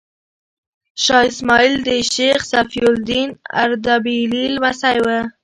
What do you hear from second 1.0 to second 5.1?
شاه اسماعیل د شیخ صفي الدین اردبیلي لمسی و.